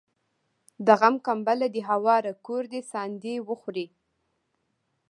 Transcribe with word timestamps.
د 0.85 0.87
غم 0.99 1.15
کمبله 1.27 1.67
دي 1.73 1.81
هواره 1.89 2.31
کور 2.45 2.63
دي 2.71 2.81
ساندي 2.91 3.35
وخوري 3.47 3.87